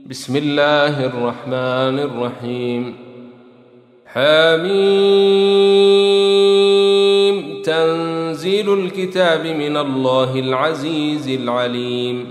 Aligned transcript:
بسم 0.00 0.36
الله 0.36 1.06
الرحمن 1.06 1.98
الرحيم. 1.98 2.94
حميم. 4.06 4.82
تنزيل 7.62 8.74
الكتاب 8.74 9.46
من 9.46 9.76
الله 9.76 10.38
العزيز 10.38 11.28
العليم. 11.28 12.28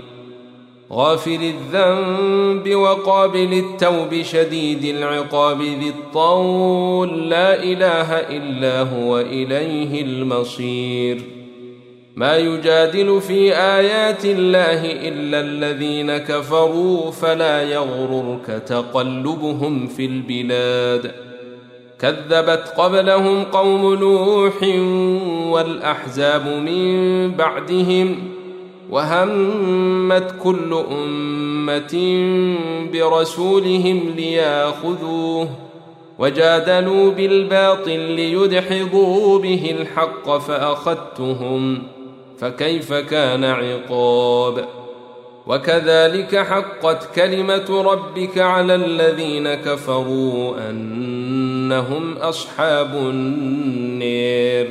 غافر 0.92 1.38
الذنب 1.42 2.74
وقابل 2.74 3.52
التوب 3.52 4.22
شديد 4.22 4.84
العقاب 4.84 5.62
ذي 5.62 5.88
الطول. 5.88 7.30
لا 7.30 7.62
إله 7.62 8.12
إلا 8.12 8.80
هو 8.80 9.20
إليه 9.20 10.02
المصير. 10.02 11.20
ما 12.16 12.36
يجادل 12.36 13.20
في 13.20 13.56
آيات 13.56 14.24
الله 14.24 15.08
إلا 15.08 15.40
الذين 15.40 16.16
كفروا 16.16 17.10
فلا 17.10 17.62
يغررك 17.62 18.46
تقلبهم 18.66 19.86
في 19.86 20.06
البلاد. 20.06 21.14
كذبت 21.98 22.74
قبلهم 22.76 23.44
قوم 23.44 23.94
نوح 23.94 24.62
والأحزاب 25.52 26.46
من 26.46 27.30
بعدهم 27.30 28.16
وهمت 28.90 30.34
كل 30.42 30.84
أمة 30.90 31.94
برسولهم 32.92 34.14
لياخذوه 34.16 35.48
وجادلوا 36.18 37.10
بالباطل 37.10 37.98
ليدحضوا 37.98 39.38
به 39.38 39.76
الحق 39.80 40.38
فأخذتهم 40.38 41.82
فكيف 42.44 42.92
كان 42.92 43.44
عقاب؟ 43.44 44.64
وكذلك 45.46 46.36
حقت 46.36 47.14
كلمة 47.14 47.82
ربك 47.82 48.38
على 48.38 48.74
الذين 48.74 49.54
كفروا 49.54 50.70
أنهم 50.70 52.16
أصحاب 52.16 52.94
النير 52.94 54.70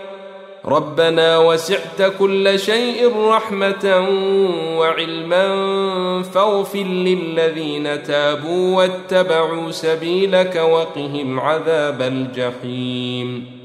ربنا 0.65 1.37
وسعت 1.37 2.01
كل 2.19 2.59
شيء 2.59 3.17
رحمة 3.17 4.07
وعلما 4.77 5.45
فاغفر 6.21 6.83
للذين 6.83 8.03
تابوا 8.03 8.77
واتبعوا 8.77 9.71
سبيلك 9.71 10.55
وقهم 10.55 11.39
عذاب 11.39 12.01
الجحيم. 12.01 13.61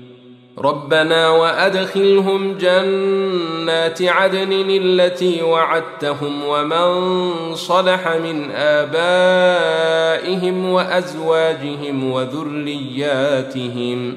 ربنا 0.58 1.30
وأدخلهم 1.30 2.58
جنات 2.58 4.02
عدن 4.02 4.52
التي 4.52 5.42
وعدتهم 5.42 6.44
ومن 6.44 7.55
صلح 7.55 8.08
من 8.08 8.50
آبائهم 8.50 9.91
وأزواجهم 10.70 12.11
وذرياتهم. 12.11 14.17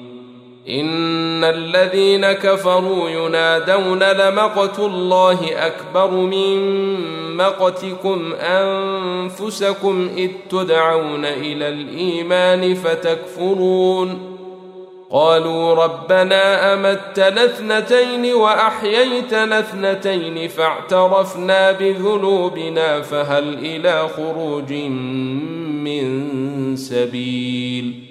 إن 0.69 1.43
الذين 1.43 2.31
كفروا 2.31 3.09
ينادون 3.09 4.03
لمقت 4.03 4.79
الله 4.79 5.39
أكبر 5.67 6.11
من 6.11 6.57
مقتكم 7.37 8.33
أنفسكم 8.33 10.09
إذ 10.17 10.29
تدعون 10.49 11.25
إلى 11.25 11.69
الإيمان 11.69 12.75
فتكفرون 12.75 14.37
قالوا 15.11 15.73
ربنا 15.73 16.73
أمتنا 16.73 17.45
اثنتين 17.45 18.33
وأحييتنا 18.33 19.59
اثنتين 19.59 20.47
فاعترفنا 20.47 21.71
بذنوبنا 21.71 23.01
فهل 23.01 23.53
إلى 23.53 24.07
خروج 24.15 24.73
من 25.83 26.75
سبيل 26.75 28.10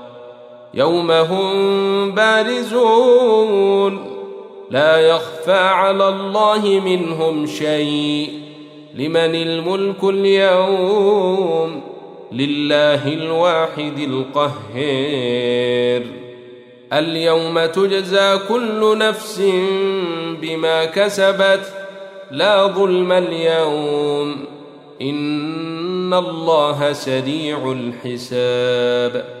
يوم 0.73 1.11
هم 1.11 2.11
بارزون. 2.11 4.11
لا 4.71 4.97
يخفى 4.97 5.51
على 5.51 6.09
الله 6.09 6.81
منهم 6.85 7.45
شيء. 7.45 8.29
لمن 8.95 9.17
الملك 9.17 10.03
اليوم؟ 10.03 11.81
لله 12.31 13.13
الواحد 13.13 14.25
القهير. 14.77 16.05
اليوم 16.93 17.65
تجزى 17.65 18.39
كل 18.49 18.97
نفس 18.97 19.41
بما 20.41 20.85
كسبت. 20.85 21.73
لا 22.31 22.67
ظلم 22.67 23.11
اليوم. 23.11 24.45
إن 25.01 26.13
الله 26.13 26.93
سريع 26.93 27.71
الحساب. 27.71 29.40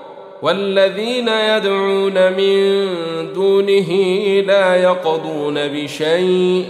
والذين 0.41 1.27
يدعون 1.27 2.33
من 2.33 2.87
دونه 3.33 3.91
لا 4.47 4.75
يقضون 4.75 5.67
بشيء. 5.67 6.65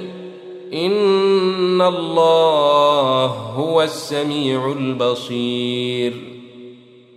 إن 0.74 1.82
الله 1.82 3.26
هو 3.56 3.82
السميع 3.82 4.72
البصير. 4.78 6.14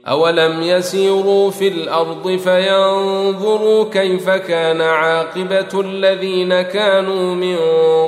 أولم 0.07 0.63
يسيروا 0.63 1.51
في 1.51 1.69
الأرض 1.69 2.37
فينظروا 2.37 3.85
كيف 3.85 4.31
كان 4.31 4.81
عاقبة 4.81 5.81
الذين 5.81 6.63
كانوا 6.63 7.35
من 7.35 7.57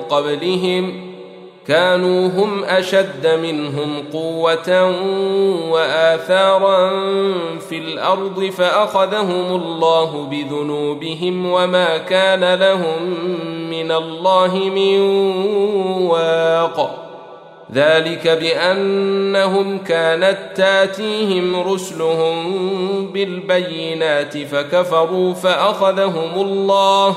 قبلهم 0.00 1.15
كانوا 1.68 2.28
هم 2.28 2.64
أشد 2.64 3.26
منهم 3.26 4.04
قوة 4.12 4.90
وآثارا 5.70 6.90
في 7.58 7.78
الأرض 7.78 8.44
فأخذهم 8.44 9.62
الله 9.62 10.26
بذنوبهم 10.30 11.46
وما 11.46 11.98
كان 11.98 12.54
لهم 12.54 13.02
من 13.70 13.92
الله 13.92 14.54
من 14.54 15.00
واق. 16.08 17.06
ذلك 17.72 18.28
بأنهم 18.28 19.78
كانت 19.78 20.38
تأتيهم 20.56 21.72
رسلهم 21.72 22.36
بالبينات 23.12 24.38
فكفروا 24.38 25.34
فأخذهم 25.34 26.40
الله 26.40 27.16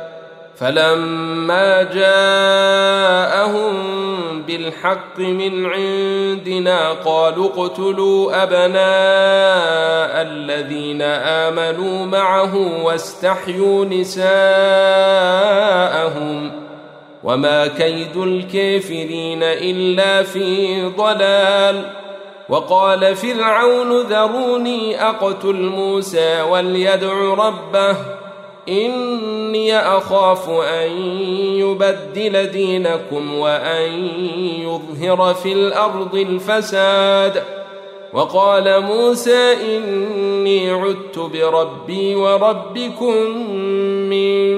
فلما 0.61 1.83
جاءهم 1.83 3.71
بالحق 4.41 5.19
من 5.19 5.65
عندنا 5.65 6.91
قالوا 6.91 7.45
اقتلوا 7.45 8.43
أبناء 8.43 10.21
الذين 10.21 11.01
آمنوا 11.01 12.05
معه 12.05 12.83
واستحيوا 12.83 13.85
نساءهم 13.85 14.21
وما 17.23 17.67
كيد 17.67 18.17
الكافرين 18.17 19.43
إلا 19.43 20.23
في 20.23 20.81
ضلال 20.97 21.85
وقال 22.49 23.15
فرعون 23.15 24.01
ذروني 24.01 25.03
أقتل 25.03 25.55
موسى 25.55 26.41
وليدع 26.41 27.13
ربه 27.33 28.20
إني 28.69 29.79
أخاف 29.79 30.49
أن 30.49 30.91
يبدل 31.55 32.47
دينكم 32.47 33.33
وأن 33.33 33.91
يظهر 34.59 35.33
في 35.33 35.53
الأرض 35.53 36.15
الفساد. 36.15 37.43
وقال 38.13 38.81
موسى 38.81 39.53
إني 39.77 40.71
عدت 40.71 41.19
بربي 41.19 42.15
وربكم 42.15 43.15
من 44.09 44.51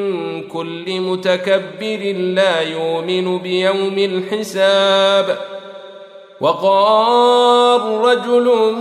كل 0.47 0.99
متكبر 0.99 2.13
لا 2.17 2.61
يؤمن 2.61 3.37
بيوم 3.37 3.97
الحساب. 3.97 5.37
وقال 6.43 7.81
رجل 7.81 8.75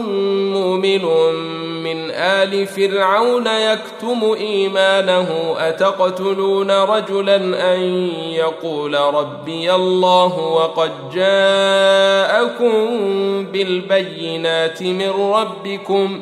مؤمن 0.53 1.05
من 1.83 2.11
آل 2.11 2.67
فرعون 2.67 3.47
يكتم 3.47 4.35
إيمانه 4.41 5.55
أتقتلون 5.59 6.71
رجلا 6.71 7.37
أن 7.75 7.81
يقول 8.33 8.95
ربي 8.95 9.75
الله 9.75 10.39
وقد 10.39 10.91
جاءكم 11.15 12.73
بالبينات 13.53 14.83
من 14.83 15.11
ربكم 15.11 16.21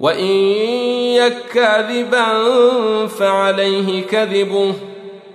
وإن 0.00 0.30
يكاذبا 1.16 2.26
فعليه 3.06 4.02
كذبه. 4.02 4.74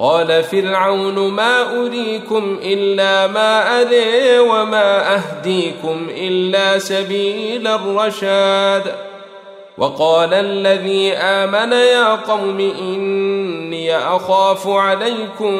قال 0.00 0.44
فرعون 0.44 1.14
ما 1.14 1.80
أريكم 1.80 2.58
إلا 2.62 3.26
ما 3.26 3.80
اري 3.80 4.38
وما 4.38 5.14
أهديكم 5.14 6.06
إلا 6.16 6.78
سبيل 6.78 7.66
الرشاد. 7.66 8.94
وقال 9.78 10.34
الذي 10.34 11.12
آمن 11.12 11.72
يا 11.72 12.14
قوم 12.14 12.72
إني 12.80 13.96
أخاف 13.96 14.68
عليكم 14.68 15.54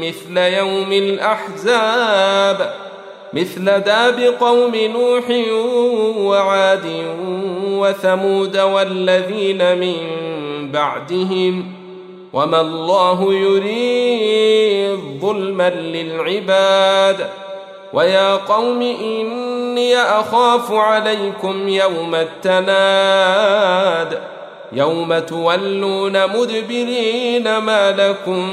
مثل 0.00 0.38
يوم 0.38 0.92
الأحزاب 0.92 2.74
مثل 3.32 3.64
داب 3.64 4.34
قوم 4.40 4.74
نوح 4.74 5.24
وعاد 6.18 6.86
وثمود 7.64 8.56
والذين 8.56 9.78
من 9.78 9.96
بعدهم. 10.72 11.83
وما 12.34 12.60
الله 12.60 13.34
يريد 13.34 15.00
ظلما 15.20 15.70
للعباد 15.70 17.26
ويا 17.92 18.36
قوم 18.36 18.82
اني 18.82 19.96
اخاف 19.96 20.72
عليكم 20.72 21.68
يوم 21.68 22.14
التناد 22.14 24.18
يوم 24.72 25.18
تولون 25.18 26.26
مدبرين 26.26 27.58
ما 27.58 27.90
لكم 27.90 28.50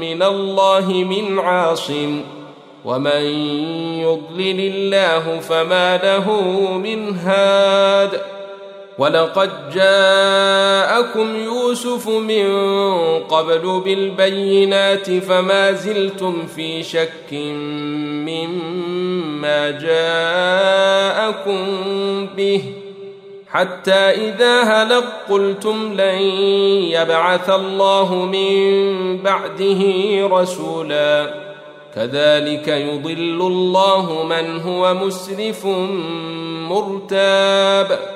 من 0.00 0.22
الله 0.22 0.92
من 0.92 1.38
عاصم 1.38 2.22
ومن 2.84 3.22
يضلل 4.00 4.60
الله 4.60 5.40
فما 5.40 5.96
له 5.96 6.40
من 6.78 7.16
هاد 7.16 8.20
ولقد 8.98 9.50
جاءكم 9.74 11.36
يوسف 11.36 12.08
من 12.08 12.48
قبل 13.18 13.82
بالبينات 13.84 15.10
فما 15.10 15.72
زلتم 15.72 16.46
في 16.46 16.82
شك 16.82 17.32
مما 18.26 19.70
جاءكم 19.70 21.56
به 22.36 22.62
حتى 23.48 23.92
إذا 23.92 24.62
هلق 24.62 25.04
قلتم 25.30 25.92
لن 25.92 26.18
يبعث 26.92 27.50
الله 27.50 28.14
من 28.14 29.18
بعده 29.22 29.82
رسولا. 30.40 31.34
كذلك 31.94 32.68
يضل 32.68 33.40
الله 33.46 34.22
من 34.22 34.60
هو 34.60 34.94
مسرف 34.94 35.66
مرتاب. 36.68 38.15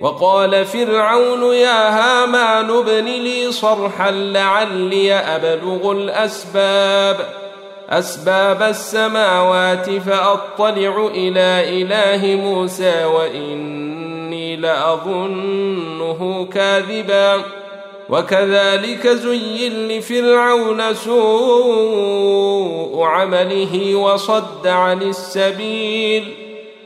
وقال 0.00 0.64
فرعون 0.64 1.54
يا 1.54 1.90
هامان 1.90 2.70
ابن 2.70 3.04
لي 3.04 3.52
صرحا 3.52 4.10
لعلي 4.10 5.14
أبلغ 5.14 5.92
الأسباب 5.92 7.16
أسباب 7.90 8.62
السماوات 8.62 9.90
فأطلع 9.90 11.10
إلى 11.14 11.82
إله 11.82 12.36
موسى 12.36 13.04
وإني 13.04 14.56
لأظنه 14.56 16.48
كاذبا. 16.52 17.42
وكذلك 18.08 19.06
زين 19.06 19.88
لفرعون 19.88 20.94
سوء 20.94 23.02
عمله 23.02 23.94
وصد 23.94 24.66
عن 24.66 25.02
السبيل. 25.02 26.43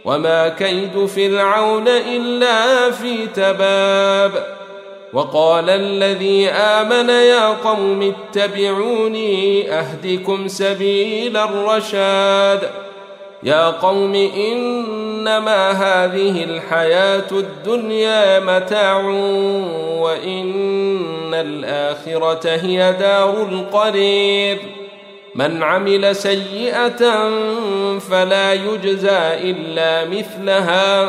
وما 0.08 0.48
كيد 0.48 1.06
فرعون 1.06 1.88
إلا 1.88 2.90
في 2.90 3.26
تباب. 3.26 4.46
وقال 5.12 5.70
الذي 5.70 6.48
آمن 6.48 7.08
يا 7.08 7.48
قوم 7.48 8.14
اتبعوني 8.14 9.72
أهدكم 9.72 10.48
سبيل 10.48 11.36
الرشاد. 11.36 12.70
يا 13.42 13.66
قوم 13.70 14.14
إنما 14.14 15.70
هذه 15.70 16.44
الحياة 16.44 17.30
الدنيا 17.32 18.40
متاع 18.40 18.96
وإن 20.00 21.34
الآخرة 21.34 22.50
هي 22.50 22.92
دار 23.00 23.42
القرير 23.42 24.58
من 25.38 25.62
عمل 25.62 26.16
سيئة 26.16 27.30
فلا 27.98 28.52
يجزى 28.52 29.50
إلا 29.50 30.04
مثلها. 30.04 31.08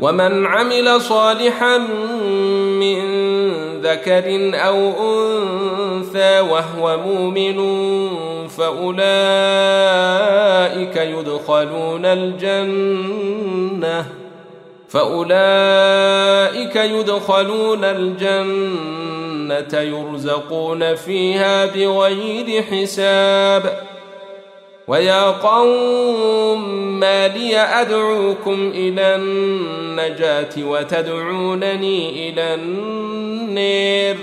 ومن 0.00 0.46
عمل 0.46 1.00
صالحا 1.00 1.78
من 2.78 2.98
ذكر 3.80 4.50
أو 4.54 4.92
أنثى 5.00 6.40
وهو 6.40 6.98
مؤمن 6.98 7.58
فأولئك 8.48 8.96
يدخلون 10.96 12.04
الجنة. 12.04 14.06
فأولئك 14.88 16.76
يدخلون 16.76 17.84
الجنة. 17.84 19.17
يرزقون 19.72 20.94
فيها 20.94 21.66
بغير 21.66 22.62
حساب. 22.62 23.88
ويا 24.88 25.30
قوم 25.30 26.78
ما 27.00 27.28
لي 27.28 27.56
أدعوكم 27.56 28.72
إلى 28.74 29.16
النجاة 29.16 30.48
وتدعونني 30.58 32.28
إلى 32.28 32.54
النير. 32.54 34.16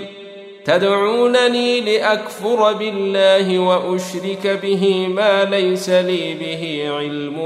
تدعونني 0.64 1.80
لأكفر 1.80 2.72
بالله 2.72 3.58
وأشرك 3.58 4.46
به 4.62 5.06
ما 5.08 5.44
ليس 5.44 5.90
لي 5.90 6.34
به 6.34 6.90
علم 6.96 7.38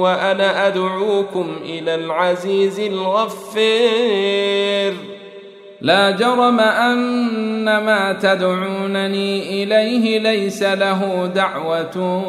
وأنا 0.00 0.66
أدعوكم 0.66 1.56
إلى 1.64 1.94
العزيز 1.94 2.80
الغفير. 2.80 4.94
لا 5.80 6.10
جرم 6.10 6.60
أن 6.60 7.64
ما 7.64 8.12
تدعونني 8.12 9.62
إليه 9.62 10.18
ليس 10.18 10.62
له 10.62 11.30
دعوة 11.34 12.22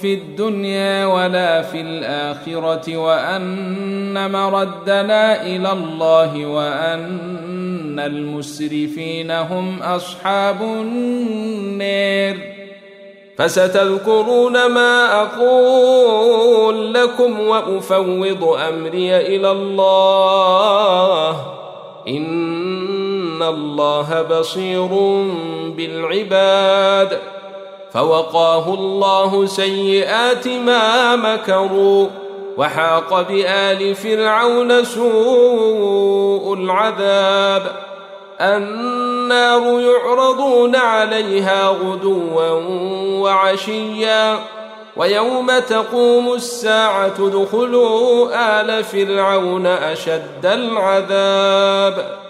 في 0.00 0.14
الدنيا 0.14 1.06
ولا 1.06 1.62
في 1.62 1.80
الآخرة 1.80 2.96
وأن 2.96 4.30
مردنا 4.30 5.42
إلى 5.42 5.72
الله 5.72 6.46
وأن 6.46 7.98
المسرفين 7.98 9.30
هم 9.30 9.82
أصحاب 9.82 10.62
النار. 10.62 12.36
فستذكرون 13.36 14.66
ما 14.66 15.22
أقول 15.22 16.94
لكم 16.94 17.40
وأفوض 17.40 18.58
أمري 18.68 19.16
إلى 19.16 19.50
الله. 19.50 21.36
ان 23.40 23.48
الله 23.48 24.22
بصير 24.22 24.88
بالعباد 25.76 27.18
فوقاه 27.92 28.74
الله 28.74 29.46
سيئات 29.46 30.48
ما 30.48 31.16
مكروا 31.16 32.06
وحاق 32.56 33.20
بال 33.28 33.94
فرعون 33.94 34.84
سوء 34.84 36.54
العذاب 36.54 37.62
النار 38.40 39.80
يعرضون 39.80 40.76
عليها 40.76 41.68
غدوا 41.68 42.50
وعشيا 43.20 44.38
ويوم 44.96 45.58
تقوم 45.58 46.34
الساعة 46.34 47.14
ادخلوا 47.18 48.28
آل 48.60 48.84
فرعون 48.84 49.66
أشد 49.66 50.46
العذاب 50.46 52.29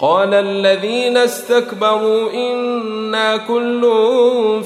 قال 0.00 0.34
الذين 0.34 1.16
استكبروا 1.16 2.32
إنا 2.32 3.36
كل 3.36 3.82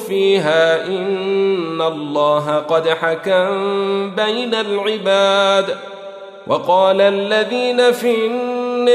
فيها 0.09 0.87
إن 0.87 1.83
الله 1.83 2.57
قد 2.57 2.89
حكم 2.89 4.11
بين 4.11 4.55
العباد. 4.55 5.77
وقال 6.47 7.01
الذين 7.01 7.93
في 7.93 8.27
النار 8.27 8.93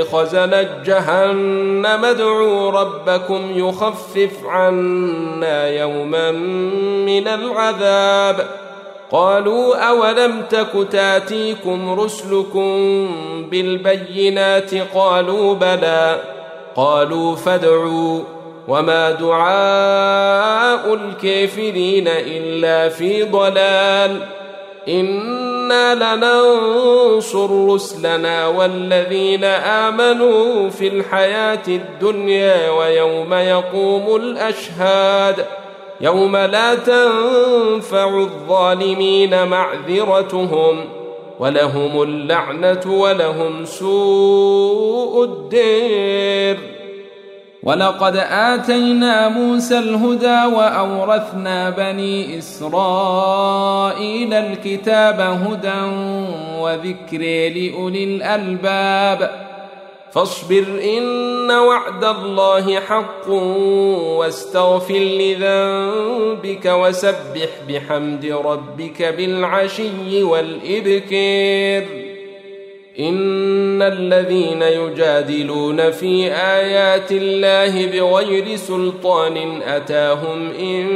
لخزنة 0.00 0.82
جهنم 0.84 2.04
ادعوا 2.04 2.70
ربكم 2.70 3.52
يخفف 3.54 4.44
عنا 4.44 5.68
يوما 5.68 6.30
من 7.06 7.28
العذاب. 7.28 8.67
قالوا 9.10 9.76
أولم 9.88 10.42
تك 10.50 10.88
تاتيكم 10.92 12.00
رسلكم 12.00 13.08
بالبينات 13.50 14.74
قالوا 14.94 15.54
بلى 15.54 16.20
قالوا 16.76 17.36
فادعوا 17.36 18.20
وما 18.68 19.10
دعاء 19.10 20.94
الكافرين 20.94 22.08
إلا 22.08 22.88
في 22.88 23.22
ضلال 23.22 24.20
إنا 24.88 25.94
لننصر 25.94 27.74
رسلنا 27.74 28.46
والذين 28.46 29.44
آمنوا 29.44 30.70
في 30.70 30.88
الحياة 30.88 31.62
الدنيا 31.68 32.70
ويوم 32.70 33.34
يقوم 33.34 34.16
الأشهاد 34.16 35.46
يوم 36.00 36.36
لا 36.36 36.74
تنفع 36.74 38.18
الظالمين 38.18 39.48
معذرتهم 39.48 40.84
ولهم 41.38 42.02
اللعنة 42.02 42.80
ولهم 42.86 43.64
سوء 43.64 45.24
الدير. 45.24 46.58
ولقد 47.62 48.16
آتينا 48.30 49.28
موسى 49.28 49.78
الهدى 49.78 50.54
وأورثنا 50.56 51.70
بني 51.70 52.38
إسرائيل 52.38 54.34
الكتاب 54.34 55.20
هدى 55.20 55.82
وذكر 56.58 57.18
لأولي 57.54 58.04
الألباب. 58.04 59.47
فاصبر 60.12 60.64
إن 60.98 61.50
وعد 61.50 62.04
الله 62.04 62.80
حق 62.80 63.28
واستغفر 64.18 64.94
لذنبك 64.94 66.66
وسبح 66.66 67.48
بحمد 67.68 68.26
ربك 68.26 69.02
بالعشي 69.02 70.22
والابكير 70.22 72.08
إن 72.98 73.82
الذين 73.82 74.62
يجادلون 74.62 75.90
في 75.90 76.32
آيات 76.32 77.12
الله 77.12 77.86
بغير 77.86 78.56
سلطان 78.56 79.62
أتاهم 79.62 80.50
إن 80.60 80.88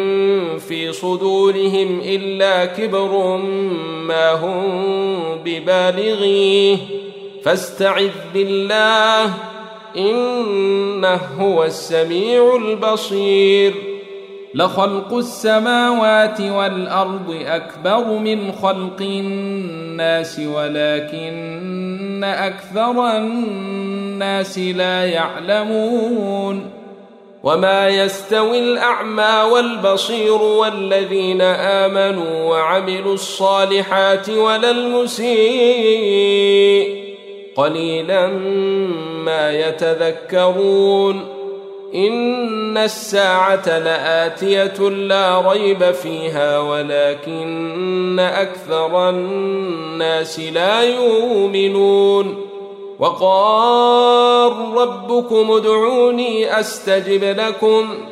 في 0.59 0.93
صدورهم 0.93 2.01
إلا 2.05 2.65
كبر 2.65 3.37
ما 4.07 4.33
هم 4.33 5.39
ببالغيه. 5.45 7.02
فاستعذ 7.45 8.11
بالله 8.35 9.35
إنه 9.97 11.21
هو 11.39 11.65
السميع 11.65 12.57
البصير. 12.57 13.75
لخلق 14.55 15.15
السماوات 15.15 16.41
والأرض 16.41 17.37
أكبر 17.47 18.05
من 18.05 18.53
خلق 18.53 19.01
الناس 19.01 20.39
ولكن 20.39 22.25
أكثر 22.25 23.17
الناس 23.17 24.59
لا 24.59 25.05
يعلمون. 25.05 26.71
وما 27.43 27.89
يستوي 27.89 28.59
الأعمى 28.59 29.51
والبصير 29.53 30.43
والذين 30.43 31.43
آمنوا 31.43 32.45
وعملوا 32.45 33.15
الصالحات 33.15 34.31
ولا 34.31 34.71
المسيء. 34.71 37.02
قليلا 37.57 38.27
ما 39.25 39.53
يتذكرون 39.53 41.43
إن 41.95 42.79
الساعة 42.79 43.79
لآتية 43.79 44.89
لا 44.89 45.51
ريب 45.51 45.91
فيها 45.91 46.59
ولكن 46.59 48.19
أكثر 48.21 49.09
الناس 49.09 50.41
لا 50.41 50.83
يؤمنون 50.83 52.47
وقال 52.99 54.53
ربكم 54.77 55.51
ادعوني 55.51 56.61
أستجب 56.61 57.25
لكم 57.25 58.12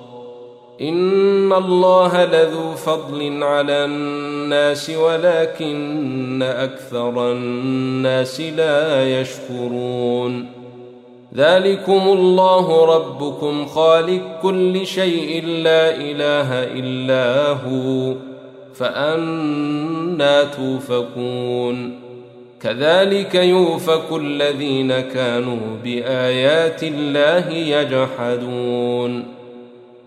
إن 0.81 1.53
الله 1.53 2.25
لذو 2.25 2.71
فضل 2.71 3.43
على 3.43 3.85
الناس 3.85 4.89
ولكن 4.89 6.41
أكثر 6.43 7.31
الناس 7.31 8.41
لا 8.41 9.19
يشكرون. 9.21 10.45
ذلكم 11.35 12.01
الله 12.07 12.95
ربكم 12.95 13.65
خالق 13.65 14.39
كل 14.41 14.85
شيء 14.85 15.45
لا 15.45 15.95
إله 15.95 16.63
إلا 16.63 17.47
هو 17.51 18.13
فأنا 18.73 20.43
توفكون. 20.43 21.99
كذلك 22.61 23.35
يوفك 23.35 24.11
الذين 24.11 24.99
كانوا 24.99 25.77
بآيات 25.83 26.83
الله 26.83 27.49
يجحدون. 27.49 29.40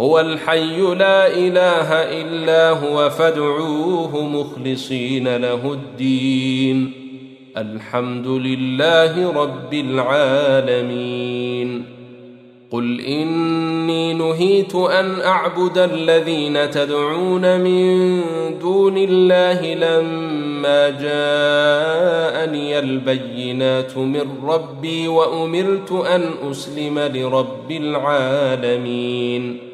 هو 0.00 0.20
الحي 0.20 0.94
لا 0.94 1.26
إله 1.26 1.92
إلا 1.92 2.70
هو 2.70 3.10
فادعوه 3.10 4.26
مخلصين 4.26 5.36
له 5.36 5.72
الدين. 5.72 6.92
الحمد 7.56 8.26
لله 8.26 9.32
رب 9.32 9.74
العالمين. 9.74 11.84
قل 12.70 13.00
إني 13.00 14.14
نهيت 14.14 14.74
أن 14.74 15.20
أعبد 15.20 15.78
الذين 15.78 16.70
تدعون 16.70 17.60
من 17.60 18.20
دون 18.58 18.98
الله 18.98 19.74
لما 19.74 20.90
جاءني 20.90 22.78
البينات 22.78 23.98
من 23.98 24.26
ربي 24.44 25.08
وأمرت 25.08 25.92
أن 25.92 26.30
أسلم 26.50 26.98
لرب 26.98 27.70
العالمين. 27.70 29.73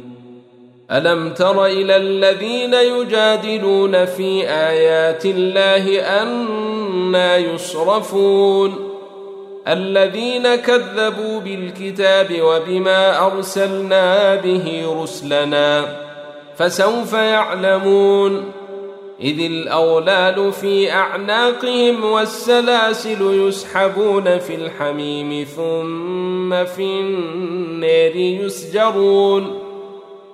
ألم 0.91 1.33
تر 1.33 1.65
إلى 1.65 1.95
الذين 1.95 2.73
يجادلون 2.73 4.05
في 4.05 4.49
آيات 4.49 5.25
الله 5.25 5.99
أنا 6.21 7.37
يصرفون؟ 7.37 8.91
الذين 9.67 10.55
كذبوا 10.55 11.39
بالكتاب 11.39 12.41
وبما 12.41 13.25
أرسلنا 13.25 14.35
به 14.35 14.95
رسلنا 15.03 15.85
فسوف 16.57 17.13
يعلمون. 17.13 18.51
إذ 19.21 19.39
الاولال 19.39 20.51
في 20.53 20.91
أعناقهم 20.91 22.05
والسلاسل 22.05 23.47
يسحبون 23.47 24.39
في 24.39 24.55
الحميم 24.55 25.43
ثم 25.43 26.65
في 26.65 26.83
النار 26.83 28.15
يسجرون. 28.15 29.60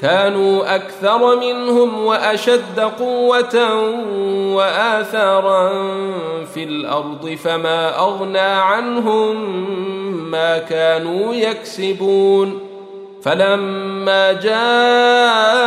كانوا 0.00 0.74
أكثر 0.74 1.36
منهم 1.36 2.04
وأشد 2.06 2.80
قوة 2.80 3.82
وآثارا 4.54 5.68
في 6.54 6.64
الأرض 6.64 7.28
فما 7.44 7.98
أغنى 7.98 8.38
عنهم 8.38 9.60
ما 10.30 10.58
كانوا 10.58 11.34
يكسبون. 11.34 12.60
فلما 13.22 14.32
جاءتهم 14.32 15.58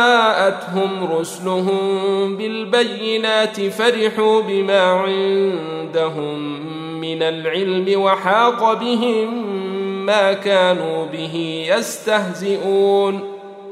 رسلهم 1.12 2.36
بالبينات 2.36 3.60
فرحوا 3.60 4.42
بما 4.42 4.82
عندهم 4.82 6.60
من 7.00 7.22
العلم 7.22 8.00
وحاق 8.00 8.72
بهم 8.72 9.46
ما 10.06 10.32
كانوا 10.32 11.06
به 11.06 11.66
يستهزئون. 11.76 13.31